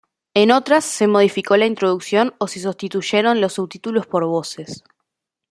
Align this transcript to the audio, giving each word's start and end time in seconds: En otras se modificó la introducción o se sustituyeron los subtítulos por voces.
En 0.33 0.49
otras 0.49 0.83
se 0.83 1.05
modificó 1.05 1.57
la 1.57 1.67
introducción 1.67 2.33
o 2.39 2.47
se 2.47 2.59
sustituyeron 2.59 3.39
los 3.39 3.53
subtítulos 3.53 4.07
por 4.07 4.25
voces. 4.25 4.83